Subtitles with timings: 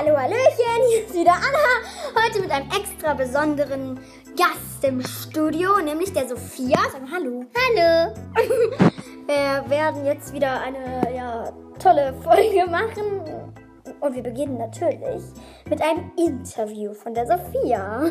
[0.00, 2.24] hallo, hallöchen, hier ist wieder Anna.
[2.24, 4.00] Heute mit einem extra besonderen
[4.34, 6.78] Gast im Studio, nämlich der Sophia.
[6.90, 7.44] Sag mal Hallo.
[7.54, 8.14] Hallo.
[9.26, 13.52] Wir werden jetzt wieder eine ja, tolle Folge machen.
[14.00, 15.22] Und wir beginnen natürlich
[15.68, 18.10] mit einem Interview von der Sophia.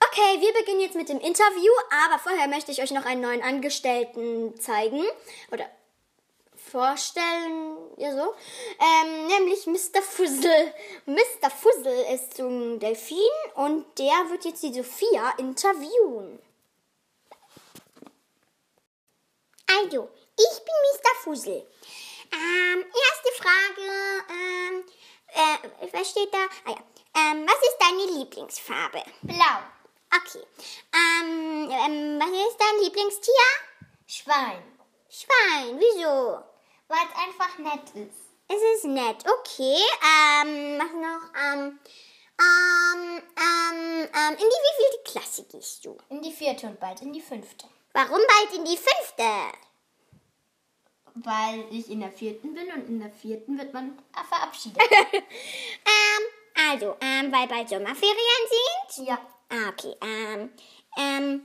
[0.00, 1.72] Okay, wir beginnen jetzt mit dem Interview,
[2.06, 5.02] aber vorher möchte ich euch noch einen neuen Angestellten zeigen.
[5.52, 5.64] Oder
[6.70, 8.34] vorstellen, ja so.
[8.80, 10.02] Ähm, nämlich Mr.
[10.02, 10.74] Fuzzle.
[11.06, 11.50] Mr.
[11.50, 13.18] Fuzzle ist so ein Delfin
[13.54, 16.40] und der wird jetzt die Sophia interviewen.
[19.66, 21.14] Also, ich bin Mr.
[21.22, 21.66] Fussel.
[22.32, 24.84] Ähm, erste Frage, ähm,
[25.28, 26.46] äh, was steht da?
[26.64, 26.82] Ah ja.
[27.16, 29.02] Ähm, was ist deine Lieblingsfarbe?
[29.22, 29.60] Blau.
[30.16, 30.44] Okay.
[30.92, 33.34] Ähm, ähm, was ist dein Lieblingstier?
[34.06, 34.62] Schwein.
[35.08, 35.78] Schwein.
[35.78, 36.53] Wieso?
[36.88, 38.20] Weil es einfach nett ist.
[38.48, 39.24] Es ist nett.
[39.26, 39.78] Okay.
[40.02, 41.42] Ähm, was noch?
[41.42, 41.78] Ähm,
[42.38, 45.96] ähm, ähm, ähm, in die wievielte Klasse gehst du?
[46.10, 47.66] In die vierte und bald in die fünfte.
[47.92, 49.22] Warum bald in die fünfte?
[51.14, 54.82] Weil ich in der vierten bin und in der vierten wird man verabschiedet.
[55.86, 58.48] Ähm, also, ähm, weil bald Sommerferien
[58.94, 59.06] sind?
[59.06, 59.18] ja.
[59.48, 59.94] Ah, okay.
[60.02, 60.52] Ähm,
[60.96, 61.42] ähm,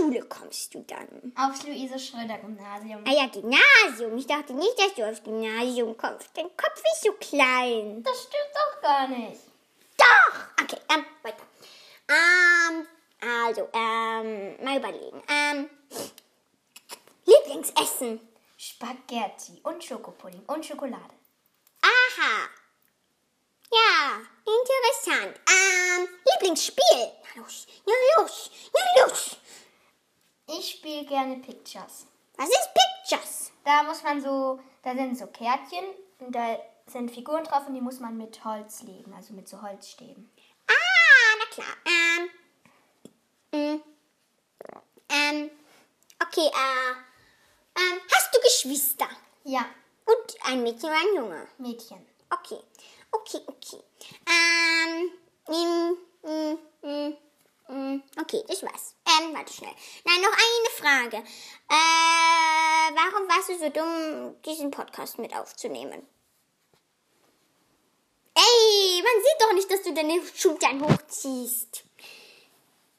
[0.00, 1.32] Schule kommst du dann?
[1.36, 3.04] Aufs Luise-Schröder-Gymnasium.
[3.06, 4.16] Ah ja, Gymnasium.
[4.16, 6.30] Ich dachte nicht, dass du aufs Gymnasium kommst.
[6.34, 8.02] Dein Kopf ist so klein.
[8.02, 9.40] Das stimmt doch gar nicht.
[9.98, 10.62] Doch!
[10.62, 11.44] Okay, ähm, weiter.
[12.08, 12.86] Ähm,
[13.20, 15.22] also, ähm, mal überlegen.
[15.28, 15.68] Ähm,
[17.26, 18.20] Lieblingsessen.
[18.56, 21.14] Spaghetti und Schokopudding und Schokolade.
[21.82, 22.48] Aha.
[23.70, 25.40] Ja, interessant.
[25.48, 27.12] Ähm, Lieblingsspiel.
[27.34, 29.36] Na los, na los, na los.
[30.58, 32.06] Ich spiele gerne Pictures.
[32.36, 33.52] Was ist Pictures?
[33.64, 35.84] Da muss man so, da sind so Kärtchen
[36.18, 39.62] und da sind Figuren drauf und die muss man mit Holz legen, also mit so
[39.62, 40.30] Holzstäben.
[40.66, 41.76] Ah, na klar.
[43.52, 43.82] Ähm, mm,
[45.08, 45.50] ähm,
[46.20, 49.08] okay, äh, ähm, hast du Geschwister?
[49.44, 49.66] Ja,
[50.06, 51.46] Und ein Mädchen oder ein Junge?
[51.58, 52.04] Mädchen.
[52.30, 52.58] Okay,
[53.12, 53.82] okay, okay.
[54.26, 55.12] Ähm,
[55.46, 55.96] mm,
[56.28, 57.16] mm, mm,
[57.68, 58.94] mm, okay, das war's.
[59.20, 59.74] Ähm, warte schnell.
[60.04, 60.70] Nein, noch eine
[61.10, 61.16] Frage.
[61.68, 66.06] Äh, warum warst du so dumm, diesen Podcast mit aufzunehmen?
[68.34, 71.84] Ey, man sieht doch nicht, dass du deine Schultern hochziehst.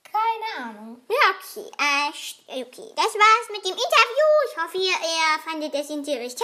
[0.04, 1.02] Keine Ahnung.
[1.10, 1.70] Ja, okay.
[1.80, 4.30] Äh, st- okay, das war's mit dem Interview.
[4.50, 6.42] Ich hoffe, ihr, ihr fandet es interessant.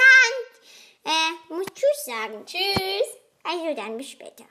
[1.03, 2.45] Äh, ich muss Tschüss sagen.
[2.45, 3.07] Tschüss.
[3.44, 4.45] Also dann, bis später.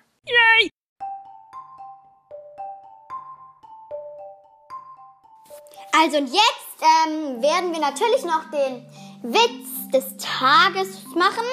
[5.99, 8.87] Also und jetzt ähm, werden wir natürlich noch den
[9.23, 11.47] Witz des Tages machen.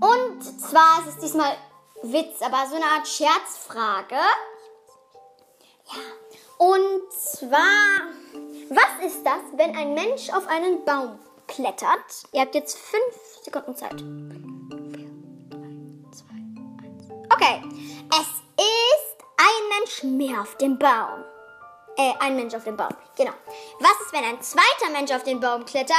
[0.00, 1.56] Und zwar ist es diesmal
[2.02, 4.16] Witz, aber so eine Art Scherzfrage.
[5.86, 6.00] Ja.
[6.58, 8.10] Und zwar,
[8.68, 12.24] was ist das, wenn ein Mensch auf einen Baum klettert?
[12.32, 14.02] Ihr habt jetzt fünf Sekunden Zeit.
[17.32, 17.62] Okay.
[18.10, 21.24] Es ist ein Mensch mehr auf dem Baum.
[22.00, 22.94] Äh, ein Mensch auf dem Baum.
[23.14, 23.32] Genau.
[23.78, 25.98] Was ist, wenn ein zweiter Mensch auf den Baum klettert?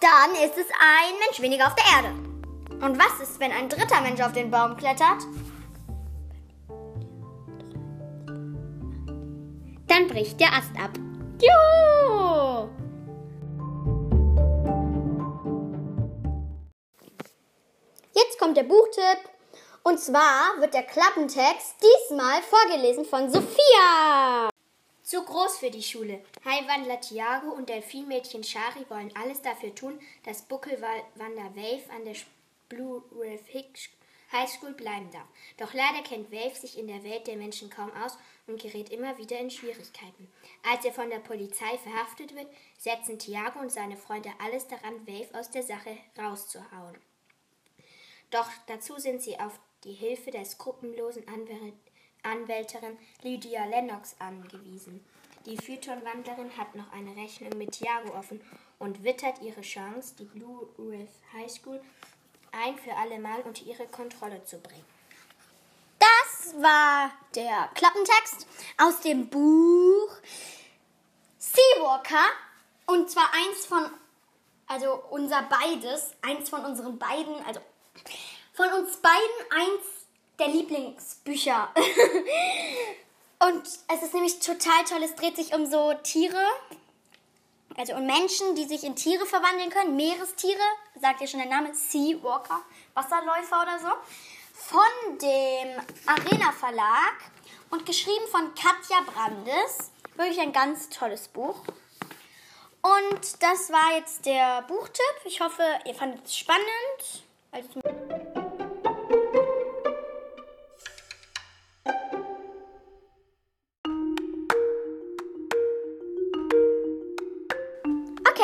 [0.00, 2.14] Dann ist es ein Mensch weniger auf der Erde.
[2.82, 5.26] Und was ist, wenn ein dritter Mensch auf den Baum klettert?
[9.88, 10.92] Dann bricht der Ast ab.
[11.42, 12.70] Juhu!
[18.14, 19.37] Jetzt kommt der Buchtipp.
[19.82, 24.50] Und zwar wird der Klappentext diesmal vorgelesen von Sophia.
[25.02, 26.22] Zu groß für die Schule.
[26.44, 32.14] Haiwandler Tiago und Delfinmädchen Shari wollen alles dafür tun, dass Buckelwander Wave an der
[32.68, 33.40] Blue Reef
[34.30, 35.26] High School bleiben darf.
[35.56, 39.16] Doch leider kennt Wave sich in der Welt der Menschen kaum aus und gerät immer
[39.16, 40.30] wieder in Schwierigkeiten.
[40.70, 45.38] Als er von der Polizei verhaftet wird, setzen Tiago und seine Freunde alles daran, Wave
[45.38, 46.98] aus der Sache rauszuhauen.
[48.30, 51.72] Doch dazu sind sie auf die Hilfe der skrupellosen Anwäl
[52.22, 55.04] Anwälterin Lydia Lennox angewiesen.
[55.46, 58.40] Die Phyton-Wandlerin hat noch eine Rechnung mit Tiago offen
[58.78, 61.80] und wittert ihre Chance, die Blue Reef High School
[62.52, 64.84] ein für alle Mal unter ihre Kontrolle zu bringen.
[65.98, 68.46] Das war der Klappentext
[68.78, 70.10] aus dem Buch
[71.38, 72.24] Seawalker.
[72.86, 73.84] Und zwar eins von,
[74.66, 77.60] also unser beides, eins von unseren beiden, also
[78.58, 79.84] von uns beiden eins
[80.36, 81.68] der Lieblingsbücher.
[83.38, 85.00] Und es ist nämlich total toll.
[85.04, 86.44] Es dreht sich um so Tiere,
[87.76, 89.94] also um Menschen, die sich in Tiere verwandeln können.
[89.94, 90.58] Meerestiere,
[91.00, 92.60] sagt ja schon der Name, Sea Walker,
[92.94, 93.92] Wasserläufer oder so.
[94.52, 97.14] Von dem Arena Verlag
[97.70, 99.92] und geschrieben von Katja Brandes.
[100.16, 101.62] Wirklich ein ganz tolles Buch.
[102.82, 105.20] Und das war jetzt der Buchtipp.
[105.26, 107.22] Ich hoffe, ihr fandet es spannend.
[107.52, 108.47] Also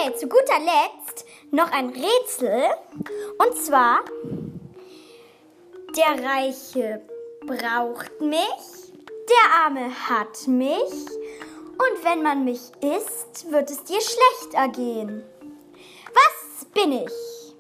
[0.04, 2.64] Okay, zu guter Letzt noch ein Rätsel.
[3.38, 4.04] Und zwar,
[5.96, 7.00] der Reiche
[7.46, 8.92] braucht mich,
[9.28, 15.24] der Arme hat mich und wenn man mich isst, wird es dir schlecht ergehen.
[16.12, 17.54] Was bin ich?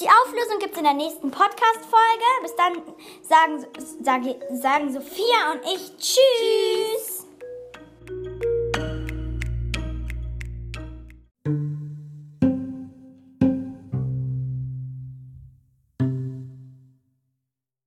[0.00, 2.24] Die Auflösung gibt es in der nächsten Podcast-Folge.
[2.42, 2.82] Bis dann
[3.22, 3.66] sagen,
[4.00, 6.37] sagen, sagen Sophia und ich Tschüss.